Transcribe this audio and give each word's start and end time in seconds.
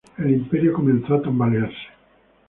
El 0.17 0.31
imperio 0.31 0.73
comenzó 0.73 1.13
a 1.13 1.21
tambalearse. 1.21 1.77